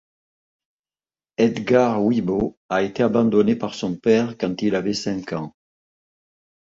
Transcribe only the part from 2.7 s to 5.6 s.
été abandonné par son père quand il avait cinq ans.